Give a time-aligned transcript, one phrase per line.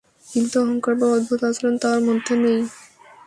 [0.25, 2.59] কিন্তু অহংকার বা অদ্ভুত আচরণ তার মধ্যে নেই।